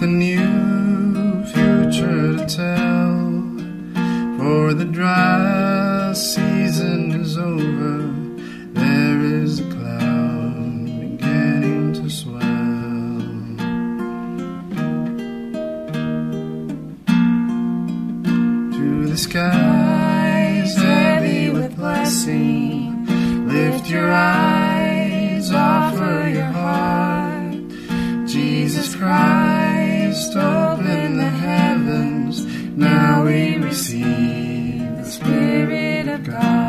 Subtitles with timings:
[0.00, 3.20] The a new future to tell.
[4.38, 8.08] For the dry season is over,
[8.72, 12.40] there is a cloud beginning to swell.
[18.72, 23.04] To the skies heavy with blessing,
[23.48, 27.52] lift your eyes, offer your heart.
[28.26, 29.69] Jesus Christ.
[30.10, 32.44] Christ up in the heavens,
[32.76, 36.59] now we receive the Spirit of God.